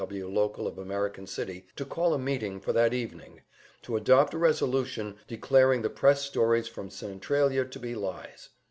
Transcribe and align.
W. 0.01 0.19
W. 0.23 0.33
local 0.35 0.65
of 0.65 0.79
American 0.79 1.27
City 1.27 1.67
to 1.75 1.85
call 1.85 2.15
a 2.15 2.17
meeting 2.17 2.59
for 2.59 2.73
that 2.73 2.91
evening, 2.91 3.41
to 3.83 3.95
adopt 3.95 4.33
a 4.33 4.37
resolution 4.39 5.17
declaring 5.27 5.83
the 5.83 5.91
press 5.91 6.23
stories 6.25 6.67
from 6.67 6.89
Centralia 6.89 7.65
to 7.65 7.79
be 7.79 7.93
lies. 7.93 8.49